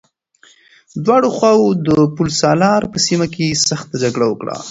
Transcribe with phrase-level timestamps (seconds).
[1.05, 4.55] دواړو خواوو د پل سالار په سيمه کې سخته جګړه وکړه.